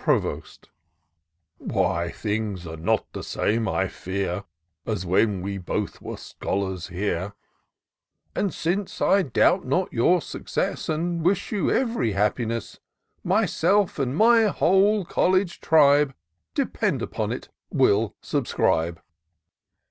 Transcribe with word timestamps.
I 0.00 0.04
52 0.04 0.04
TOUR 0.04 0.16
OF 0.16 0.22
DOCTOR 0.22 0.46
SYNTAX 0.46 0.50
Provost." 0.50 0.68
Why, 1.80 2.10
things 2.10 2.66
are 2.66 2.76
not 2.76 3.12
the 3.14 3.22
same, 3.22 3.66
I 3.68 3.88
fear, 3.88 4.44
As 4.84 5.06
when 5.06 5.40
we 5.40 5.56
both 5.56 6.02
were 6.02 6.18
scholars 6.18 6.88
here; 6.88 7.32
But 8.34 8.52
still 8.52 8.86
I 9.00 9.22
doubt 9.22 9.64
not 9.64 9.90
your 9.90 10.20
success, 10.20 10.90
And 10.90 11.24
wish 11.24 11.52
you 11.52 11.70
ev'ry 11.70 12.12
happiness; 12.12 12.80
Myself, 13.24 13.98
and 13.98 14.14
my 14.14 14.48
whole 14.48 15.06
college 15.06 15.58
tribe. 15.62 16.14
Depend 16.52 17.00
upon 17.00 17.32
it, 17.32 17.48
will 17.72 18.14
subscribe." 18.20 19.00